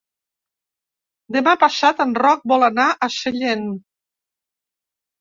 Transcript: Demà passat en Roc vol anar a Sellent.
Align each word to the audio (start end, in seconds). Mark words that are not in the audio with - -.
Demà 1.35 1.53
passat 1.65 2.03
en 2.07 2.17
Roc 2.21 2.49
vol 2.55 2.69
anar 2.73 2.89
a 3.09 3.13
Sellent. 3.21 3.71